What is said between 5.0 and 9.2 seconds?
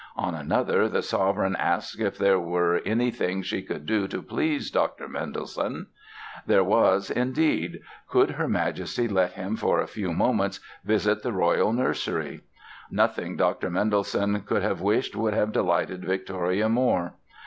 Mendelssohn!". There was, indeed! Could Her Majesty